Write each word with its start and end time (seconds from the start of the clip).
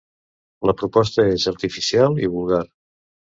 La 0.69 0.73
proposta 0.79 1.25
és 1.33 1.45
artificial 1.51 2.19
i 2.25 2.31
vulgar. 2.39 2.63